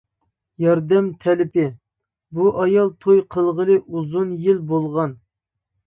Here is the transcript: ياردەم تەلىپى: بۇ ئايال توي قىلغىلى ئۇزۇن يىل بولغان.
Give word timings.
ياردەم 0.61 1.09
تەلىپى: 1.25 1.67
بۇ 2.39 2.49
ئايال 2.63 2.91
توي 3.05 3.23
قىلغىلى 3.37 3.79
ئۇزۇن 3.85 4.37
يىل 4.49 4.69
بولغان. 4.75 5.19